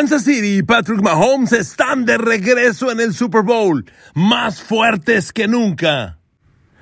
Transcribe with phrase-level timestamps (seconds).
[0.00, 3.84] Kansas City y Patrick Mahomes están de regreso en el Super Bowl,
[4.14, 6.18] más fuertes que nunca.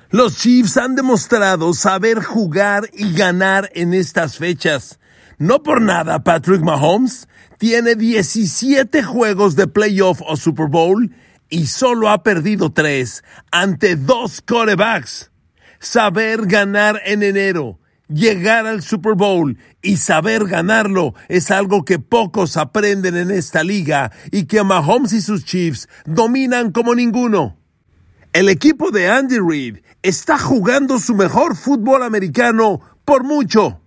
[0.09, 5.01] Los Chiefs han demostrado saber jugar y ganar en estas fechas.
[5.37, 7.27] No por nada, Patrick Mahomes
[7.57, 11.13] tiene 17 juegos de playoff o Super Bowl
[11.49, 15.29] y solo ha perdido tres ante dos quarterbacks.
[15.79, 22.57] Saber ganar en enero, llegar al Super Bowl y saber ganarlo es algo que pocos
[22.57, 27.57] aprenden en esta liga y que Mahomes y sus Chiefs dominan como ninguno.
[28.33, 33.81] El equipo de Andy Reid está jugando su mejor fútbol americano por mucho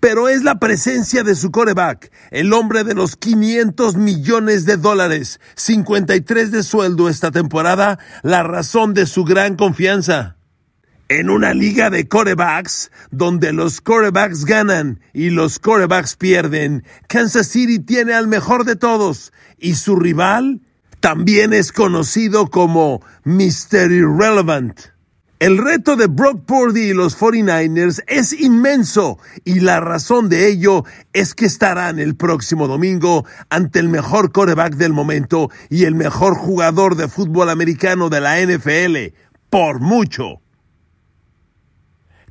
[0.00, 5.40] pero es la presencia de su coreback, el hombre de los 500 millones de dólares,
[5.56, 10.35] 53 de sueldo esta temporada, la razón de su gran confianza.
[11.08, 17.78] En una liga de corebacks, donde los corebacks ganan y los corebacks pierden, Kansas City
[17.78, 20.62] tiene al mejor de todos y su rival
[20.98, 23.92] también es conocido como Mr.
[23.92, 24.80] Irrelevant.
[25.38, 30.82] El reto de Brock Purdy y los 49ers es inmenso y la razón de ello
[31.12, 36.34] es que estarán el próximo domingo ante el mejor coreback del momento y el mejor
[36.34, 39.14] jugador de fútbol americano de la NFL,
[39.50, 40.40] por mucho.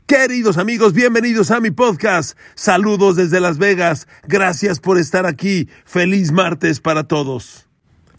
[0.08, 2.38] Queridos amigos, bienvenidos a mi podcast.
[2.53, 4.08] Saludos desde Las Vegas.
[4.28, 5.67] Gracias por estar aquí.
[5.84, 7.66] Feliz martes para todos.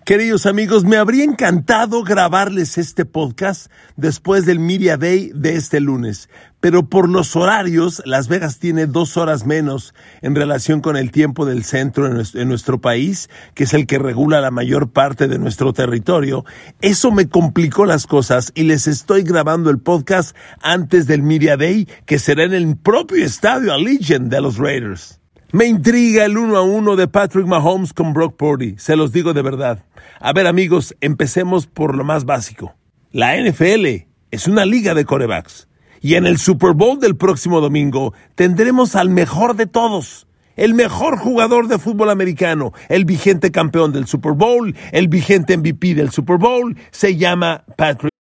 [0.04, 6.28] Queridos amigos, me habría encantado grabarles este podcast después del Media Day de este lunes,
[6.66, 11.46] pero por los horarios, Las Vegas tiene dos horas menos en relación con el tiempo
[11.46, 15.72] del centro en nuestro, país, que es el que regula la mayor parte de nuestro
[15.72, 16.44] territorio.
[16.80, 21.86] Eso me complicó las cosas y les estoy grabando el podcast antes del Media Day,
[22.04, 25.20] que será en el propio estadio Allegiant de los Raiders.
[25.52, 29.34] Me intriga el uno a uno de Patrick Mahomes con Brock Purdy, se los digo
[29.34, 29.84] de verdad.
[30.18, 32.74] A ver amigos, empecemos por lo más básico.
[33.12, 35.68] La NFL es una liga de corebacks
[36.06, 40.28] y en el Super Bowl del próximo domingo tendremos al mejor de todos.
[40.54, 45.96] El mejor jugador de fútbol americano, el vigente campeón del Super Bowl, el vigente MVP
[45.96, 48.12] del Super Bowl, se llama Patrick.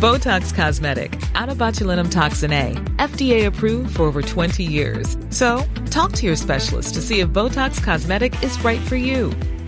[0.00, 5.18] Botox Cosmetic, out botulinum toxin A, FDA approved for over 20 years.
[5.28, 9.34] So, talk to your specialist to see if Botox Cosmetic is right for you.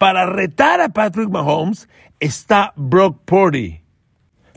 [0.00, 1.86] para retar a Patrick Mahomes,
[2.20, 3.82] está Brock Purdy.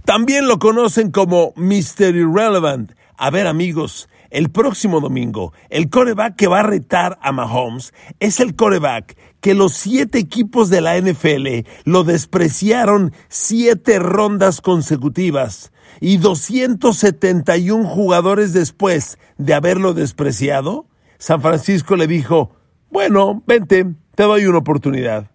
[0.05, 2.15] También lo conocen como Mr.
[2.15, 2.93] Irrelevant.
[3.17, 8.39] A ver, amigos, el próximo domingo, el coreback que va a retar a Mahomes es
[8.39, 16.19] el coreback que los siete equipos de la NFL lo despreciaron siete rondas consecutivas y
[16.19, 20.87] 271 jugadores después de haberlo despreciado
[21.17, 22.51] San Francisco le dijo,
[22.89, 25.32] bueno, vente, te doy una oportunidad.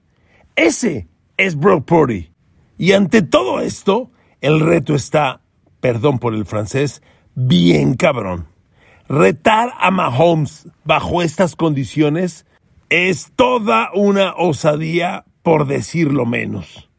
[0.59, 2.33] Ese es Brock Purdy.
[2.79, 4.11] Y ante todo esto,
[4.41, 5.41] el reto está,
[5.81, 7.01] perdón por el francés,
[7.37, 8.49] bien cabrón.
[9.09, 12.45] Retar a Mahomes bajo estas condiciones
[12.89, 16.91] es toda una osadía por decirlo menos.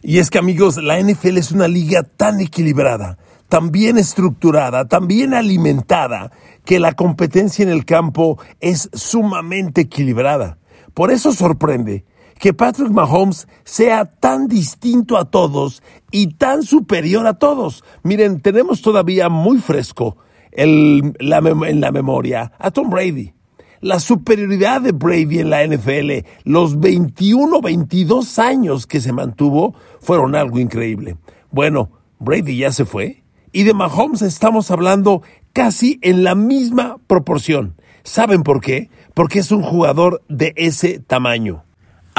[0.00, 3.18] Y es que amigos, la NFL es una liga tan equilibrada,
[3.48, 6.30] tan bien estructurada, tan bien alimentada,
[6.64, 10.58] que la competencia en el campo es sumamente equilibrada.
[10.94, 12.04] Por eso sorprende
[12.38, 17.84] que Patrick Mahomes sea tan distinto a todos y tan superior a todos.
[18.02, 20.16] Miren, tenemos todavía muy fresco
[20.52, 23.32] en la memoria a Tom Brady.
[23.80, 30.34] La superioridad de Brady en la NFL, los 21, 22 años que se mantuvo, fueron
[30.34, 31.16] algo increíble.
[31.52, 33.22] Bueno, Brady ya se fue.
[33.52, 37.76] Y de Mahomes estamos hablando casi en la misma proporción.
[38.02, 38.90] ¿Saben por qué?
[39.14, 41.64] Porque es un jugador de ese tamaño.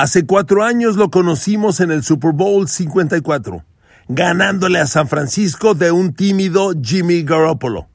[0.01, 3.66] Hace cuatro años lo conocimos en el Super Bowl 54,
[4.07, 7.90] ganándole a San Francisco de un tímido Jimmy Garoppolo.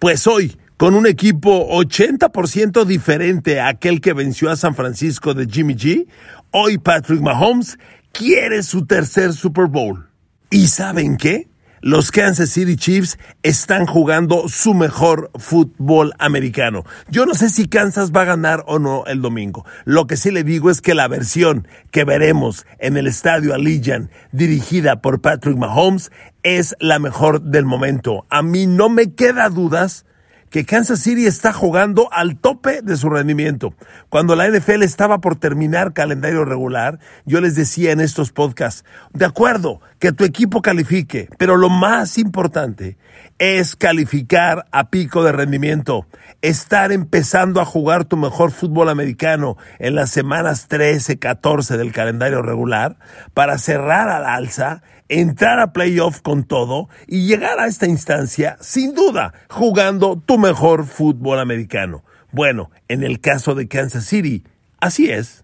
[0.00, 5.46] Pues hoy, con un equipo 80% diferente a aquel que venció a San Francisco de
[5.46, 6.08] Jimmy G,
[6.50, 7.78] hoy Patrick Mahomes
[8.10, 10.08] quiere su tercer Super Bowl.
[10.50, 11.46] ¿Y saben qué?
[11.84, 16.84] Los Kansas City Chiefs están jugando su mejor fútbol americano.
[17.10, 19.66] Yo no sé si Kansas va a ganar o no el domingo.
[19.84, 24.10] Lo que sí le digo es que la versión que veremos en el estadio Allegiant
[24.32, 26.10] dirigida por Patrick Mahomes
[26.42, 28.24] es la mejor del momento.
[28.30, 30.06] A mí no me queda dudas
[30.54, 33.74] que Kansas City está jugando al tope de su rendimiento.
[34.08, 39.24] Cuando la NFL estaba por terminar calendario regular, yo les decía en estos podcasts, de
[39.24, 42.96] acuerdo, que tu equipo califique, pero lo más importante
[43.38, 46.06] es calificar a pico de rendimiento,
[46.42, 52.42] estar empezando a jugar tu mejor fútbol americano en las semanas 13, 14 del calendario
[52.42, 52.96] regular
[53.34, 58.94] para cerrar al alza entrar a playoff con todo y llegar a esta instancia, sin
[58.94, 62.04] duda, jugando tu mejor fútbol americano.
[62.32, 64.44] Bueno, en el caso de Kansas City,
[64.80, 65.43] así es.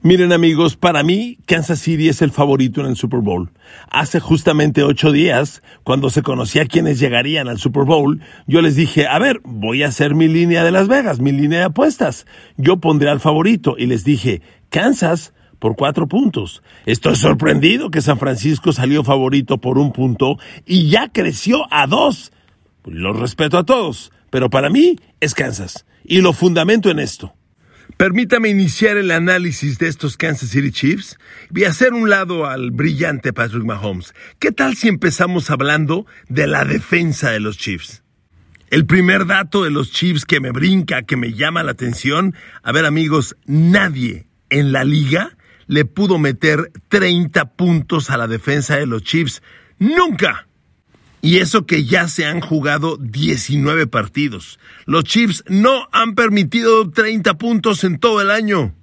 [0.00, 3.50] Miren amigos, para mí Kansas City es el favorito en el Super Bowl.
[3.90, 9.08] Hace justamente ocho días, cuando se conocía quiénes llegarían al Super Bowl, yo les dije,
[9.08, 12.26] a ver, voy a hacer mi línea de Las Vegas, mi línea de apuestas.
[12.56, 16.62] Yo pondré al favorito y les dije, Kansas por cuatro puntos.
[16.86, 22.30] Estoy sorprendido que San Francisco salió favorito por un punto y ya creció a dos.
[22.84, 25.86] Los respeto a todos, pero para mí es Kansas.
[26.04, 27.34] Y lo fundamento en esto.
[27.96, 31.18] Permítame iniciar el análisis de estos Kansas City Chiefs
[31.54, 34.14] y hacer un lado al brillante Patrick Mahomes.
[34.38, 38.02] ¿Qué tal si empezamos hablando de la defensa de los Chiefs?
[38.70, 42.70] El primer dato de los Chiefs que me brinca, que me llama la atención, a
[42.70, 45.36] ver amigos, nadie en la liga
[45.66, 49.42] le pudo meter 30 puntos a la defensa de los Chiefs.
[49.78, 50.47] Nunca.
[51.20, 54.58] Y eso que ya se han jugado 19 partidos.
[54.86, 58.74] Los Chiefs no han permitido 30 puntos en todo el año.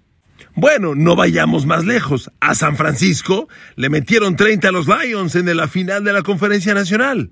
[0.56, 2.32] Bueno, no vayamos más lejos.
[2.40, 6.74] A San Francisco le metieron 30 a los Lions en la final de la Conferencia
[6.74, 7.32] Nacional.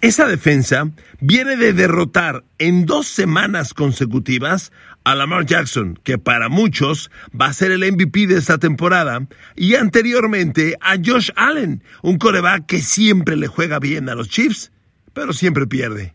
[0.00, 4.70] Esa defensa viene de derrotar en dos semanas consecutivas
[5.02, 9.74] a Lamar Jackson, que para muchos va a ser el MVP de esta temporada, y
[9.74, 14.70] anteriormente a Josh Allen, un coreback que siempre le juega bien a los Chiefs,
[15.14, 16.14] pero siempre pierde.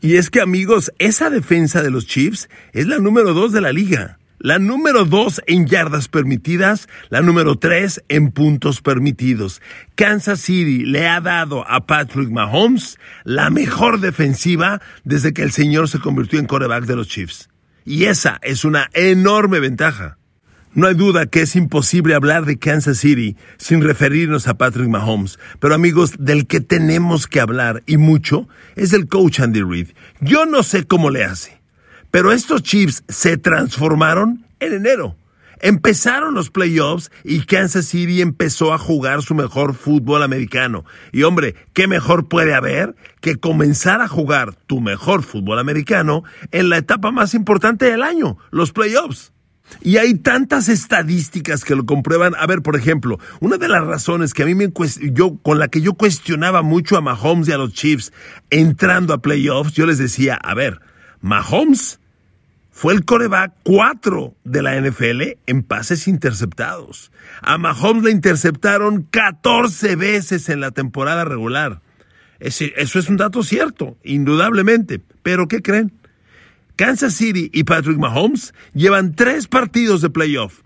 [0.00, 3.72] Y es que amigos, esa defensa de los Chiefs es la número dos de la
[3.72, 4.19] liga.
[4.42, 9.60] La número dos en yardas permitidas, la número tres en puntos permitidos.
[9.96, 15.90] Kansas City le ha dado a Patrick Mahomes la mejor defensiva desde que el señor
[15.90, 17.50] se convirtió en coreback de los Chiefs.
[17.84, 20.16] Y esa es una enorme ventaja.
[20.72, 25.38] No hay duda que es imposible hablar de Kansas City sin referirnos a Patrick Mahomes,
[25.58, 29.88] pero amigos, del que tenemos que hablar y mucho es el coach Andy Reid.
[30.22, 31.59] Yo no sé cómo le hace.
[32.10, 35.16] Pero estos Chiefs se transformaron en enero.
[35.62, 40.86] Empezaron los playoffs y Kansas City empezó a jugar su mejor fútbol americano.
[41.12, 46.70] Y hombre, ¿qué mejor puede haber que comenzar a jugar tu mejor fútbol americano en
[46.70, 49.32] la etapa más importante del año, los playoffs?
[49.82, 52.34] Y hay tantas estadísticas que lo comprueban.
[52.38, 54.72] A ver, por ejemplo, una de las razones que a mí me
[55.12, 58.12] yo con la que yo cuestionaba mucho a Mahomes y a los Chiefs
[58.48, 60.80] entrando a playoffs, yo les decía, a ver,
[61.20, 62.00] Mahomes
[62.70, 67.12] fue el coreback 4 de la NFL en pases interceptados.
[67.42, 71.82] A Mahomes le interceptaron 14 veces en la temporada regular.
[72.38, 75.00] Eso es un dato cierto, indudablemente.
[75.22, 75.92] Pero ¿qué creen?
[76.76, 80.62] Kansas City y Patrick Mahomes llevan tres partidos de playoff.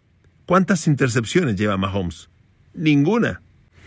[0.46, 2.28] ¿Cuántas intercepciones lleva Mahomes?
[2.74, 3.40] Ninguna.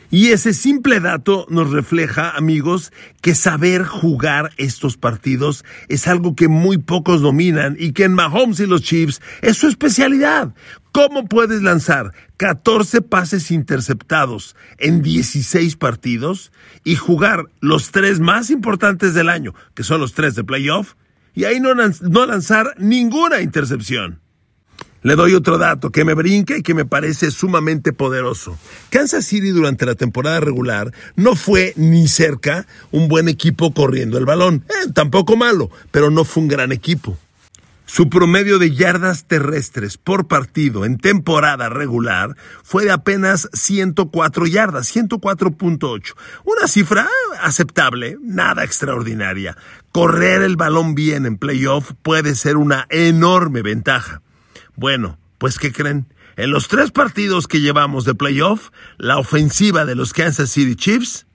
[0.09, 6.47] Y ese simple dato nos refleja, amigos, que saber jugar estos partidos es algo que
[6.47, 10.53] muy pocos dominan y que en Mahomes y los Chiefs es su especialidad.
[10.93, 16.53] ¿Cómo puedes lanzar 14 pases interceptados en 16 partidos
[16.85, 20.93] y jugar los tres más importantes del año, que son los tres de playoff,
[21.35, 24.21] y ahí no, no lanzar ninguna intercepción?
[25.07, 28.57] Le doy otro dato que me brinca y que me parece sumamente poderoso.
[28.89, 34.25] Kansas City durante la temporada regular no fue ni cerca un buen equipo corriendo el
[34.25, 34.65] balón.
[34.67, 37.17] Eh, tampoco malo, pero no fue un gran equipo.
[37.85, 44.93] Su promedio de yardas terrestres por partido en temporada regular fue de apenas 104 yardas,
[44.93, 46.15] 104.8.
[46.43, 47.07] Una cifra
[47.41, 49.55] aceptable, nada extraordinaria.
[49.93, 54.21] Correr el balón bien en playoff puede ser una enorme ventaja.
[54.77, 56.05] Bueno, pues ¿qué creen?
[56.35, 58.69] En los tres partidos que llevamos de playoff,
[58.99, 61.25] la ofensiva de los Kansas City Chiefs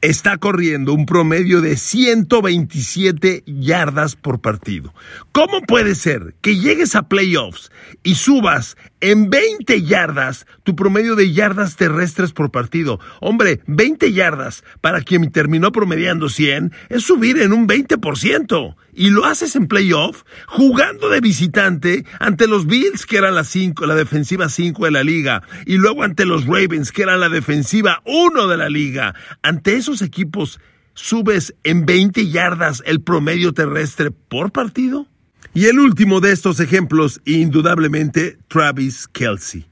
[0.00, 4.94] está corriendo un promedio de 127 yardas por partido.
[5.30, 7.70] ¿Cómo puede ser que llegues a playoffs
[8.02, 13.00] y subas en 20 yardas tu promedio de yardas terrestres por partido.
[13.20, 18.76] Hombre, 20 yardas para quien terminó promediando 100 es subir en un 20%.
[18.92, 23.86] Y lo haces en playoff jugando de visitante ante los Bills, que eran la 5,
[23.86, 28.02] la defensiva 5 de la liga, y luego ante los Ravens, que eran la defensiva
[28.04, 29.14] 1 de la liga.
[29.42, 30.60] Ante esos equipos,
[30.94, 35.06] ¿subes en 20 yardas el promedio terrestre por partido?
[35.52, 39.66] Y el último de estos ejemplos, indudablemente, Travis Kelsey.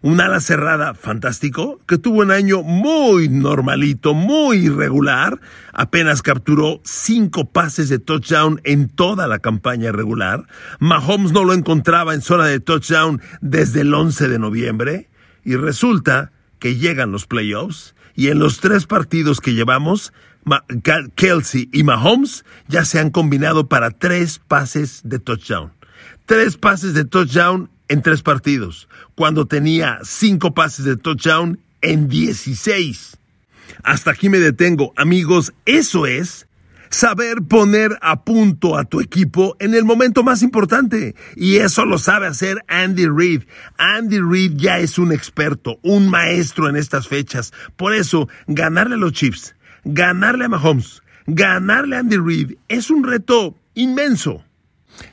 [0.00, 5.40] Un ala cerrada fantástico que tuvo un año muy normalito, muy irregular.
[5.72, 10.46] Apenas capturó cinco pases de touchdown en toda la campaña regular.
[10.78, 15.10] Mahomes no lo encontraba en zona de touchdown desde el 11 de noviembre.
[15.44, 20.12] Y resulta que llegan los playoffs y en los tres partidos que llevamos
[21.14, 25.72] Kelsey y Mahomes ya se han combinado para tres pases de touchdown.
[26.26, 33.16] Tres pases de touchdown en tres partidos, cuando tenía cinco pases de touchdown en 16.
[33.82, 36.46] Hasta aquí me detengo, amigos, eso es
[36.90, 41.14] saber poner a punto a tu equipo en el momento más importante.
[41.36, 43.42] Y eso lo sabe hacer Andy Reid.
[43.76, 47.52] Andy Reid ya es un experto, un maestro en estas fechas.
[47.76, 49.54] Por eso, ganarle a los Chiefs
[49.88, 54.42] ganarle a Mahomes, ganarle a Andy Reid es un reto inmenso.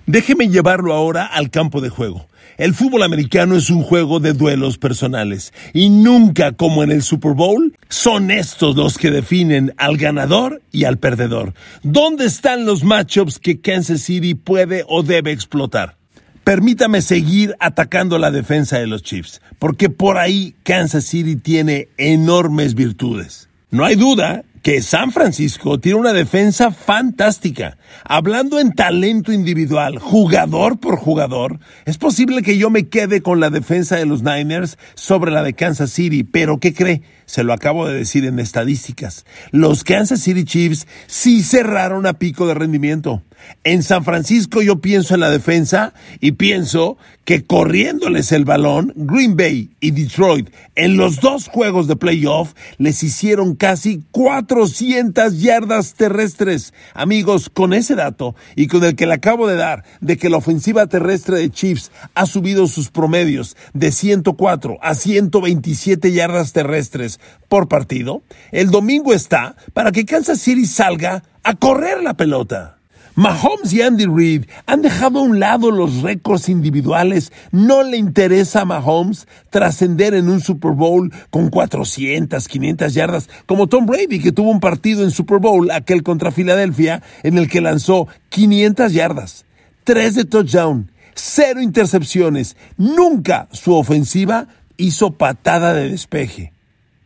[0.05, 2.27] Déjeme llevarlo ahora al campo de juego.
[2.57, 7.33] El fútbol americano es un juego de duelos personales y nunca como en el Super
[7.33, 11.53] Bowl son estos los que definen al ganador y al perdedor.
[11.83, 15.97] ¿Dónde están los matchups que Kansas City puede o debe explotar?
[16.43, 22.75] Permítame seguir atacando la defensa de los Chiefs, porque por ahí Kansas City tiene enormes
[22.75, 23.49] virtudes.
[23.71, 27.77] No hay duda que San Francisco tiene una defensa fantástica.
[28.03, 33.51] Hablando en talento individual, jugador por jugador, es posible que yo me quede con la
[33.51, 37.03] defensa de los Niners sobre la de Kansas City, pero ¿qué cree?
[37.25, 39.25] Se lo acabo de decir en estadísticas.
[39.51, 43.23] Los Kansas City Chiefs sí cerraron a pico de rendimiento.
[43.63, 49.35] En San Francisco yo pienso en la defensa y pienso que corriéndoles el balón, Green
[49.35, 56.73] Bay y Detroit en los dos juegos de playoff les hicieron casi 400 yardas terrestres.
[56.93, 60.37] Amigos, con ese dato y con el que le acabo de dar de que la
[60.37, 67.14] ofensiva terrestre de Chiefs ha subido sus promedios de 104 a 127 yardas terrestres
[67.47, 72.75] por partido, el domingo está para que Kansas City salga a correr la pelota.
[73.17, 77.31] Mahomes y Andy Reid han dejado a un lado los récords individuales.
[77.49, 83.67] No le interesa a Mahomes trascender en un Super Bowl con 400, 500 yardas, como
[83.67, 87.61] Tom Brady, que tuvo un partido en Super Bowl, aquel contra Filadelfia, en el que
[87.61, 89.45] lanzó 500 yardas,
[89.85, 92.57] 3 de touchdown, 0 intercepciones.
[92.75, 96.54] Nunca su ofensiva hizo patada de despeje.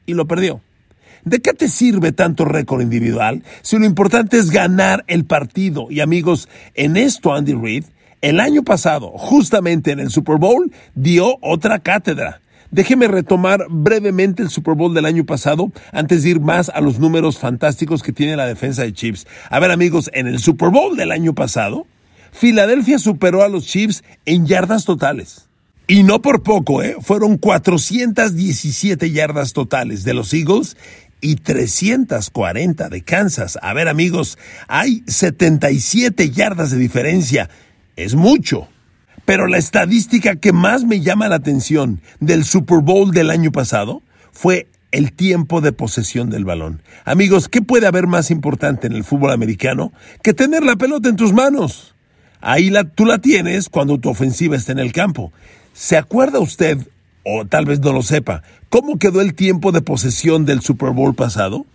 [0.10, 0.60] Y lo perdió.
[1.24, 5.86] ¿De qué te sirve tanto récord individual si lo importante es ganar el partido?
[5.92, 7.84] Y amigos, en esto Andy Reid,
[8.22, 12.42] el año pasado, justamente en el Super Bowl, dio otra cátedra.
[12.72, 16.98] Déjeme retomar brevemente el Super Bowl del año pasado antes de ir más a los
[16.98, 19.28] números fantásticos que tiene la defensa de Chiefs.
[19.52, 21.86] A ver amigos, en el Super Bowl del año pasado,
[22.32, 25.49] Filadelfia superó a los Chiefs en yardas totales.
[25.92, 26.98] Y no por poco, ¿eh?
[27.02, 30.78] Fueron 417 yardas totales de los Eagles
[31.20, 33.58] y 340 de Kansas.
[33.60, 37.50] A ver amigos, hay 77 yardas de diferencia.
[37.96, 38.68] Es mucho.
[39.26, 44.04] Pero la estadística que más me llama la atención del Super Bowl del año pasado
[44.32, 46.84] fue el tiempo de posesión del balón.
[47.04, 49.92] Amigos, ¿qué puede haber más importante en el fútbol americano
[50.22, 51.96] que tener la pelota en tus manos?
[52.42, 55.34] Ahí la, tú la tienes cuando tu ofensiva está en el campo.
[55.74, 56.78] ¿Se acuerda usted
[57.24, 61.16] o tal vez no lo sepa, ¿cómo quedó el tiempo de posesión del Super Bowl
[61.16, 61.66] pasado?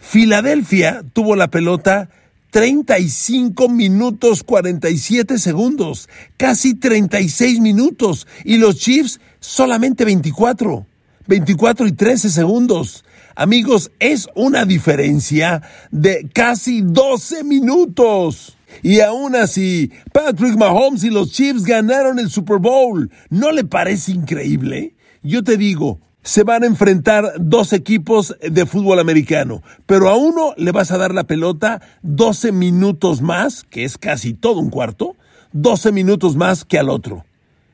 [0.00, 2.08] Filadelfia tuvo la pelota
[2.50, 10.86] 35 minutos 47 segundos, casi 36 minutos, y los Chiefs solamente 24,
[11.26, 13.04] 24 y 13 segundos.
[13.34, 15.60] Amigos, es una diferencia
[15.90, 18.55] de casi 12 minutos.
[18.82, 23.10] Y aún así, Patrick Mahomes y los Chiefs ganaron el Super Bowl.
[23.30, 24.94] ¿No le parece increíble?
[25.22, 30.54] Yo te digo, se van a enfrentar dos equipos de fútbol americano, pero a uno
[30.56, 35.16] le vas a dar la pelota 12 minutos más, que es casi todo un cuarto,
[35.52, 37.24] 12 minutos más que al otro.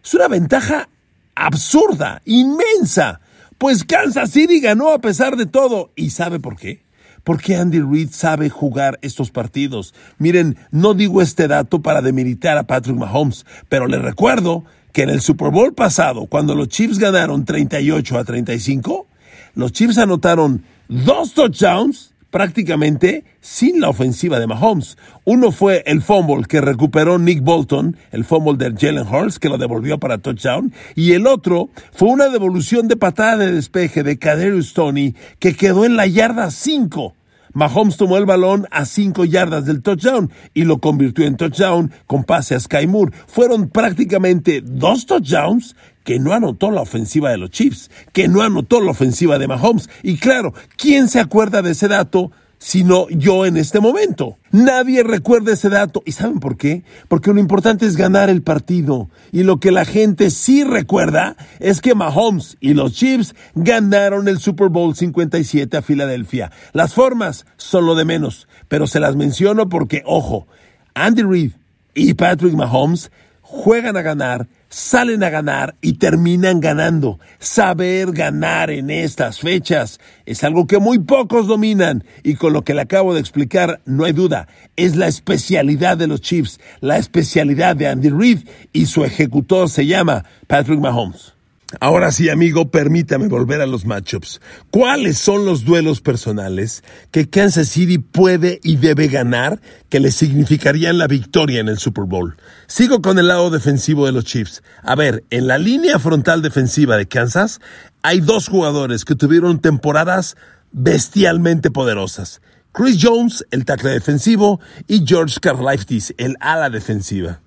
[0.05, 0.89] Es una ventaja
[1.35, 3.21] absurda, inmensa,
[3.57, 5.91] pues Kansas City ganó a pesar de todo.
[5.97, 6.83] ¿Y sabe por qué?
[7.25, 9.95] Porque Andy Reid sabe jugar estos partidos.
[10.19, 15.11] Miren, no digo este dato para demilitar a Patrick Mahomes, pero le recuerdo que en
[15.11, 19.07] el Super Bowl pasado, cuando los Chiefs ganaron 38 a 35,
[19.55, 24.97] los Chiefs anotaron dos touchdowns prácticamente sin la ofensiva de Mahomes.
[25.25, 29.59] Uno fue el fumble que recuperó Nick Bolton, el fumble de Jalen Hurts, que lo
[29.59, 34.73] devolvió para touchdown, y el otro fue una devolución de patada de despeje de Kaderius
[34.73, 37.15] Tony que quedó en la yarda 5
[37.55, 42.25] Mahomes tomó el balón a cinco yardas del touchdown y lo convirtió en touchdown con
[42.25, 43.12] pase a Sky Moore.
[43.27, 48.81] Fueron prácticamente dos touchdowns que no anotó la ofensiva de los Chiefs, que no anotó
[48.81, 49.89] la ofensiva de Mahomes.
[50.03, 52.33] Y claro, ¿quién se acuerda de ese dato?
[52.63, 54.39] sino yo en este momento.
[54.53, 56.01] Nadie recuerda ese dato.
[56.07, 56.85] ¿Y saben por qué?
[57.09, 59.11] Porque lo importante es ganar el partido.
[59.33, 64.39] Y lo que la gente sí recuerda es que Mahomes y los Chiefs ganaron el
[64.39, 66.53] Super Bowl 57 a Filadelfia.
[66.73, 70.47] Las formas son lo de menos, pero se las menciono porque, ojo,
[70.95, 71.53] Andy Reid
[71.95, 77.21] y Patrick Mahomes juegan a ganar salen a ganar y terminan ganando.
[77.38, 82.73] Saber ganar en estas fechas es algo que muy pocos dominan y con lo que
[82.73, 87.76] le acabo de explicar no hay duda, es la especialidad de los Chiefs, la especialidad
[87.76, 91.35] de Andy Reid y su ejecutor se llama Patrick Mahomes.
[91.81, 94.41] Ahora sí, amigo, permítame volver a los matchups.
[94.71, 100.99] ¿Cuáles son los duelos personales que Kansas City puede y debe ganar que le significarían
[100.99, 102.37] la victoria en el Super Bowl?
[102.67, 104.62] Sigo con el lado defensivo de los Chiefs.
[104.83, 107.61] A ver, en la línea frontal defensiva de Kansas
[108.02, 110.37] hay dos jugadores que tuvieron temporadas
[110.73, 112.43] bestialmente poderosas.
[112.73, 117.41] Chris Jones, el tackle defensivo, y George Karlaftis, el ala defensiva.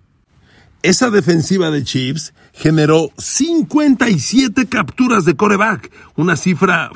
[0.85, 6.91] Esa defensiva de Chiefs generó 57 capturas de coreback, una cifra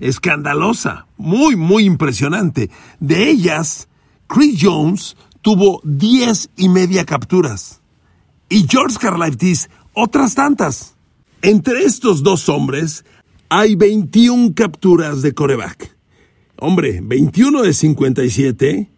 [0.00, 2.68] escandalosa, muy, muy impresionante.
[3.00, 3.88] De ellas,
[4.26, 7.80] Chris Jones tuvo 10 y media capturas
[8.50, 10.96] y George Karlaftis otras tantas.
[11.40, 13.02] Entre estos dos hombres
[13.48, 15.96] hay 21 capturas de coreback.
[16.58, 18.91] Hombre, 21 de 57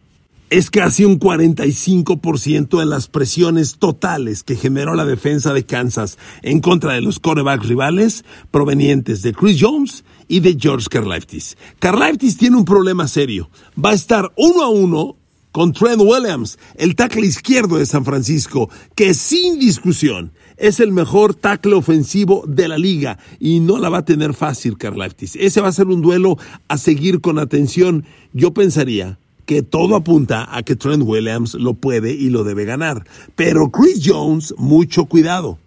[0.50, 6.60] es casi un 45% de las presiones totales que generó la defensa de Kansas en
[6.60, 11.56] contra de los corebacks rivales provenientes de Chris Jones y de George Karlaftis.
[11.78, 13.50] Karlaftis tiene un problema serio.
[13.82, 15.16] Va a estar uno a uno
[15.50, 21.34] con Trent Williams, el tackle izquierdo de San Francisco, que sin discusión es el mejor
[21.34, 25.36] tackle ofensivo de la liga y no la va a tener fácil Karlaftis.
[25.36, 28.04] Ese va a ser un duelo a seguir con atención.
[28.32, 33.06] Yo pensaría que todo apunta a que Trent Williams lo puede y lo debe ganar.
[33.36, 35.58] Pero Chris Jones, mucho cuidado.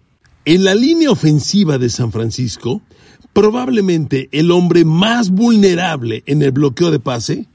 [0.44, 2.82] En la línea ofensiva de San Francisco,
[3.32, 7.46] probablemente el hombre más vulnerable en el bloqueo de pase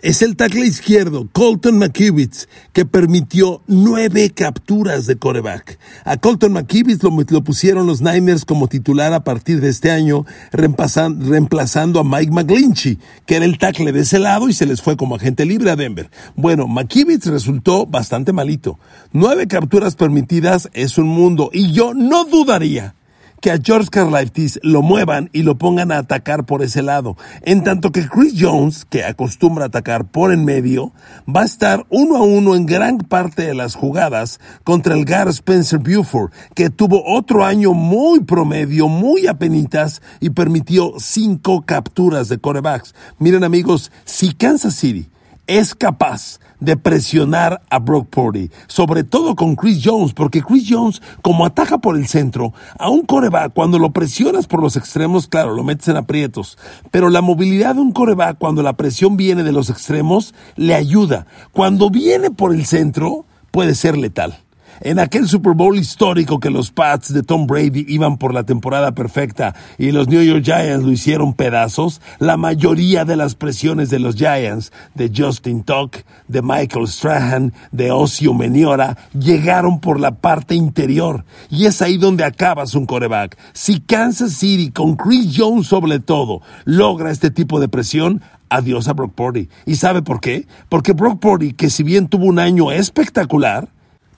[0.00, 5.78] es el tackle izquierdo, Colton McKivitz, que permitió nueve capturas de coreback.
[6.04, 12.00] A Colton McKivitz lo, pusieron los Niners como titular a partir de este año, reemplazando
[12.00, 15.16] a Mike McGlinchey, que era el tackle de ese lado y se les fue como
[15.16, 16.10] agente libre a Denver.
[16.36, 18.78] Bueno, McKivitz resultó bastante malito.
[19.12, 22.94] Nueve capturas permitidas es un mundo y yo no dudaría
[23.40, 27.16] que a George Karlaftis lo muevan y lo pongan a atacar por ese lado.
[27.42, 30.92] En tanto que Chris Jones, que acostumbra atacar por en medio,
[31.28, 35.28] va a estar uno a uno en gran parte de las jugadas contra el Gar
[35.28, 42.38] Spencer Buford, que tuvo otro año muy promedio, muy apenitas y permitió cinco capturas de
[42.38, 42.94] corebacks.
[43.18, 45.08] Miren amigos, si Kansas City
[45.46, 51.02] es capaz de presionar a Brock Purdy, sobre todo con Chris Jones, porque Chris Jones,
[51.22, 55.54] como ataja por el centro, a un coreback, cuando lo presionas por los extremos, claro,
[55.54, 56.58] lo metes en aprietos,
[56.90, 61.26] pero la movilidad de un coreback, cuando la presión viene de los extremos, le ayuda.
[61.52, 64.38] Cuando viene por el centro, puede ser letal.
[64.80, 68.92] En aquel Super Bowl histórico que los Pats de Tom Brady iban por la temporada
[68.92, 73.98] perfecta y los New York Giants lo hicieron pedazos, la mayoría de las presiones de
[73.98, 75.96] los Giants, de Justin Tuck,
[76.28, 81.24] de Michael Strahan, de Osio Meniora, llegaron por la parte interior.
[81.50, 83.36] Y es ahí donde acabas un coreback.
[83.54, 88.92] Si Kansas City, con Chris Jones sobre todo, logra este tipo de presión, adiós a
[88.92, 89.48] Brock Purdy.
[89.66, 90.46] ¿Y sabe por qué?
[90.68, 93.68] Porque Brock Purdy, que si bien tuvo un año espectacular,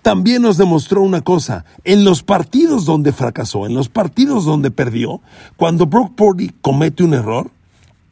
[0.03, 1.65] también nos demostró una cosa.
[1.85, 5.21] En los partidos donde fracasó, en los partidos donde perdió,
[5.57, 7.51] cuando Brock Purdy comete un error,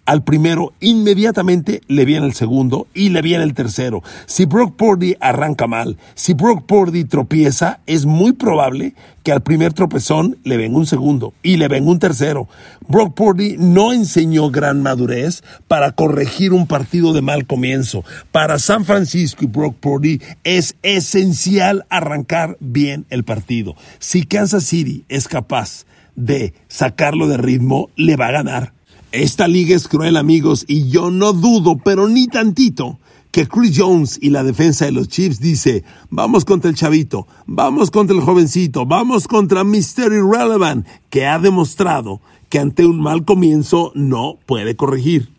[0.08, 4.02] al primero, inmediatamente le viene el segundo y le viene el tercero.
[4.24, 9.74] Si Brock Purdy arranca mal, si Brock Purdy tropieza, es muy probable que al primer
[9.74, 12.48] tropezón le venga un segundo y le venga un tercero.
[12.88, 18.02] Brock Purdy no enseñó gran madurez para corregir un partido de mal comienzo.
[18.32, 23.76] Para San Francisco y Brock Purdy es esencial arrancar bien el partido.
[23.98, 25.84] Si Kansas City es capaz
[26.16, 28.77] de sacarlo de ritmo, le va a ganar.
[29.12, 32.98] Esta liga es cruel, amigos, y yo no dudo, pero ni tantito,
[33.30, 37.90] que Chris Jones y la defensa de los Chiefs dice, vamos contra el chavito, vamos
[37.90, 40.12] contra el jovencito, vamos contra Mr.
[40.12, 45.37] Irrelevant, que ha demostrado que ante un mal comienzo no puede corregir.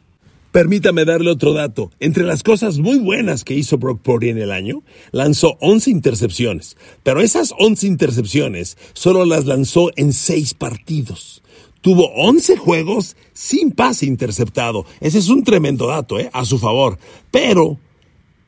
[0.51, 1.91] Permítame darle otro dato.
[1.99, 6.75] Entre las cosas muy buenas que hizo Brock Purdy en el año, lanzó 11 intercepciones.
[7.03, 11.43] Pero esas 11 intercepciones solo las lanzó en 6 partidos
[11.81, 14.85] tuvo 11 juegos sin pase interceptado.
[14.99, 16.29] Ese es un tremendo dato, ¿eh?
[16.33, 16.99] A su favor.
[17.31, 17.79] Pero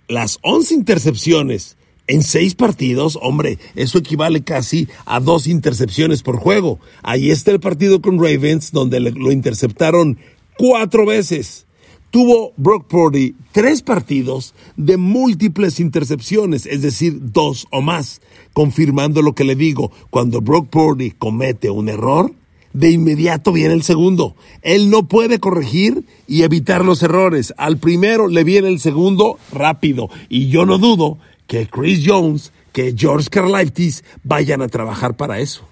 [0.08, 6.80] las 11 intercepciones en 6 partidos, hombre, eso equivale casi a dos intercepciones por juego.
[7.04, 10.18] Ahí está el partido con Ravens, donde lo interceptaron
[10.58, 11.68] cuatro veces.
[12.12, 18.22] Tuvo Brock Purdy tres partidos de múltiples intercepciones, es decir, dos o más,
[18.52, 19.94] confirmando lo que le digo.
[20.10, 22.34] Cuando Brock Purdy comete un error,
[22.74, 24.36] de inmediato viene el segundo.
[24.62, 27.54] Él no puede corregir y evitar los errores.
[27.58, 30.10] Al primero le viene el segundo rápido.
[30.28, 35.66] Y yo no dudo que Chris Jones, que George Karlaftis vayan a trabajar para eso.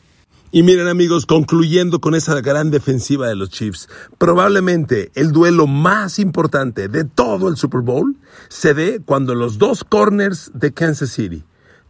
[0.51, 6.17] Y miren amigos, concluyendo con esa gran defensiva de los Chiefs, probablemente el duelo más
[6.17, 8.15] importante de todo el Super Bowl
[8.47, 11.43] se dé cuando los dos corners de Kansas City,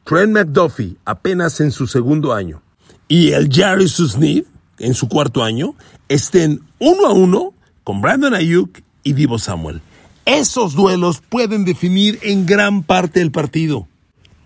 [0.03, 2.61] Trent McDuffie apenas en su segundo año
[3.07, 4.45] y el Jerry Smith
[4.77, 5.75] en su cuarto año
[6.09, 7.53] estén uno a uno
[7.85, 9.81] con Brandon Ayuk y Divo Samuel.
[10.25, 13.87] Esos duelos pueden definir en gran parte el partido.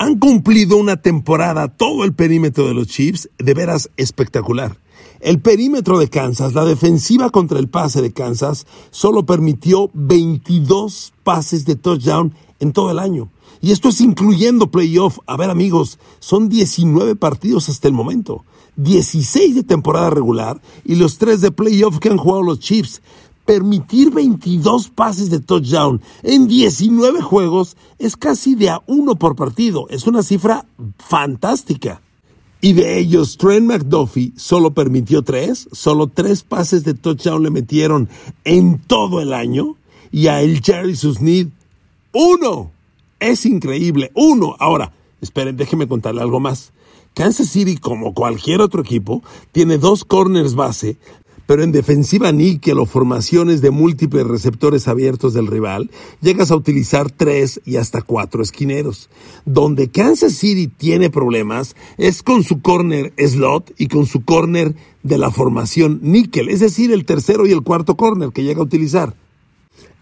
[0.03, 4.77] Han cumplido una temporada todo el perímetro de los Chiefs de veras espectacular.
[5.21, 11.63] El perímetro de Kansas, la defensiva contra el pase de Kansas, solo permitió 22 pases
[11.63, 13.29] de touchdown en todo el año.
[13.61, 15.19] Y esto es incluyendo playoff.
[15.25, 18.43] A ver amigos, son 19 partidos hasta el momento.
[18.75, 23.01] 16 de temporada regular y los 3 de playoff que han jugado los Chiefs.
[23.45, 29.88] Permitir 22 pases de touchdown en 19 juegos es casi de a uno por partido.
[29.89, 30.65] Es una cifra
[30.97, 32.01] fantástica.
[32.62, 38.08] Y de ellos, Trent McDuffie solo permitió tres, solo tres pases de touchdown le metieron
[38.45, 39.75] en todo el año.
[40.13, 41.47] Y a el Jerry Susnid,
[42.13, 42.71] uno.
[43.19, 44.56] Es increíble, uno.
[44.60, 46.71] Ahora, esperen, déjenme contarle algo más.
[47.13, 50.97] Kansas City, como cualquier otro equipo, tiene dos corners base,
[51.45, 57.12] pero en defensiva níquel o formaciones de múltiples receptores abiertos del rival, llegas a utilizar
[57.12, 59.10] tres y hasta cuatro esquineros.
[59.45, 65.17] Donde Kansas City tiene problemas es con su corner slot y con su corner de
[65.17, 69.13] la formación níquel, es decir, el tercero y el cuarto corner que llega a utilizar.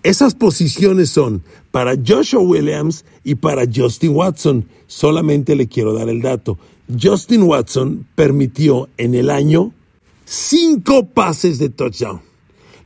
[0.04, 4.66] Esas posiciones son para Joshua Williams y para Justin Watson.
[4.88, 6.58] Solamente le quiero dar el dato.
[7.00, 9.74] Justin Watson permitió en el año
[10.32, 12.22] cinco pases de touchdown.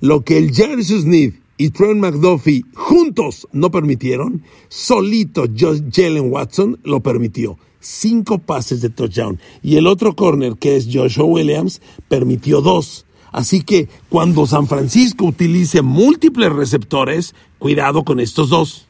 [0.02, 7.02] Lo que el Jarvis Smith y Trent McDuffie juntos no permitieron, solito Jalen Watson lo
[7.02, 7.60] permitió.
[7.80, 9.40] Cinco pases de touchdown.
[9.62, 13.06] Y el otro corner, que es Joshua Williams, permitió dos.
[13.32, 18.88] Así que cuando San Francisco utilice múltiples receptores, cuidado con estos dos.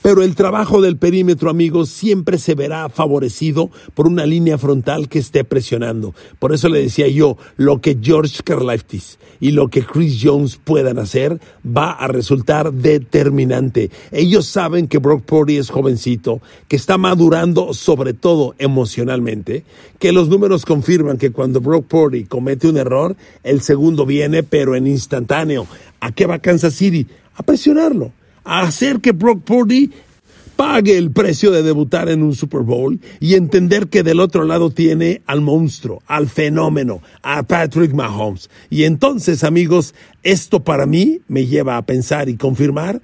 [0.00, 5.18] Pero el trabajo del perímetro, amigos, siempre se verá favorecido por una línea frontal que
[5.18, 6.14] esté presionando.
[6.38, 10.98] Por eso le decía yo, lo que George Karlaftis y lo que Chris Jones puedan
[10.98, 13.90] hacer va a resultar determinante.
[14.12, 19.64] Ellos saben que Brock Purdy es jovencito, que está madurando sobre todo emocionalmente,
[19.98, 24.76] que los números confirman que cuando Brock Purdy comete un error, el segundo viene, pero
[24.76, 25.66] en instantáneo.
[26.00, 27.06] ¿A qué va Kansas City?
[27.34, 28.12] A presionarlo
[28.48, 29.90] hacer que Brock Purdy
[30.56, 34.70] pague el precio de debutar en un Super Bowl y entender que del otro lado
[34.70, 38.50] tiene al monstruo, al fenómeno, a Patrick Mahomes.
[38.68, 43.00] Y entonces, amigos, esto para mí me lleva a pensar y confirmar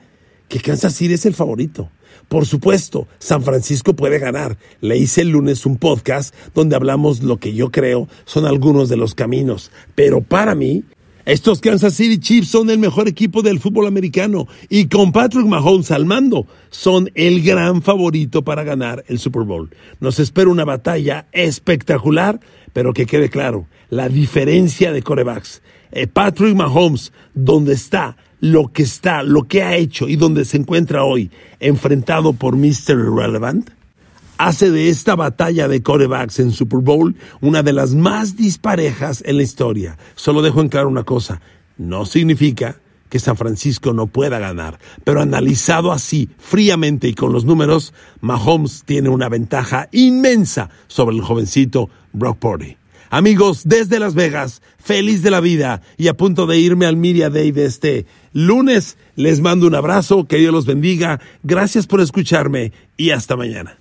[0.48, 1.90] que Kansas City es el favorito.
[2.28, 4.59] Por supuesto, San Francisco puede ganar.
[4.80, 8.96] Le hice el lunes un podcast donde hablamos lo que yo creo son algunos de
[8.96, 9.70] los caminos.
[9.94, 10.85] Pero para mí,
[11.27, 15.91] estos Kansas City Chiefs son el mejor equipo del fútbol americano y con Patrick Mahomes
[15.91, 19.71] al mando son el gran favorito para ganar el Super Bowl.
[20.01, 22.41] Nos espera una batalla espectacular,
[22.75, 25.63] pero que quede claro, la diferencia de corebacks.
[25.93, 30.59] Eh, Patrick Mahomes, donde está, lo que está, lo que ha hecho y donde se
[30.59, 32.99] encuentra hoy, enfrentado por Mr.
[32.99, 33.71] Irrelevant,
[34.38, 39.37] hace de esta batalla de corebacks en Super Bowl una de las más disparejas en
[39.37, 39.99] la historia.
[40.14, 41.40] Solo dejo en claro una cosa,
[41.77, 47.44] no significa que San Francisco no pueda ganar, pero analizado así, fríamente y con los
[47.44, 52.77] números, Mahomes tiene una ventaja inmensa sobre el jovencito Brock Purdy.
[53.11, 57.31] Amigos, desde Las Vegas, feliz de la vida y a punto de irme al Media
[57.31, 62.73] Day de este lunes, les mando un abrazo, que Dios los bendiga, gracias por escucharme
[62.97, 63.79] y hasta mañana.